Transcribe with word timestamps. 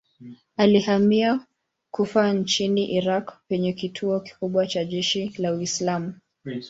Alihamia 0.57 1.45
Kufa 1.91 2.33
nchini 2.33 2.91
Irak 2.91 3.37
penye 3.47 3.73
kituo 3.73 4.19
kikubwa 4.19 4.67
cha 4.67 4.85
jeshi 4.85 5.33
la 5.37 5.53
Uislamu. 5.53 6.13